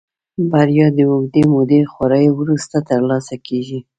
بريا 0.51 0.87
د 0.97 0.99
اوږدې 1.11 1.43
مودې 1.53 1.81
خواريو 1.91 2.31
وروسته 2.41 2.77
ترلاسه 2.89 3.35
کېږي. 3.47 3.79